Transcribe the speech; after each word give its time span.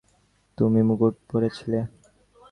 তুমি 0.57 0.81
মুকুট 0.87 1.15
পরেছিলে। 1.29 1.79